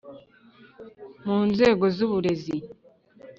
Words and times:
mu 1.25 1.37
nzego 1.49 1.85
zu 1.95 2.05
burezi, 2.11 2.57